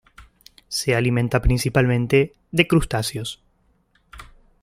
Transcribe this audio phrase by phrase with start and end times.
[0.67, 3.39] Se alimenta principalmente de crustáceos.